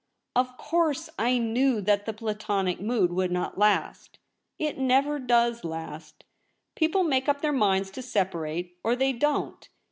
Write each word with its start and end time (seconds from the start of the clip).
Of 0.35 0.57
course 0.57 1.11
I 1.19 1.37
knew 1.37 1.79
that 1.81 2.07
the 2.07 2.13
Platonic 2.13 2.81
mood 2.81 3.11
would 3.13 3.31
not 3.31 3.59
last. 3.59 4.17
It 4.57 4.79
never 4.79 5.19
does 5.19 5.63
last. 5.63 6.23
People 6.73 7.03
make 7.03 7.29
up 7.29 7.41
their 7.41 7.53
minds 7.53 7.91
to 7.91 8.01
separate— 8.01 8.77
or— 8.83 8.95
they 8.95 9.13
don't. 9.13 9.69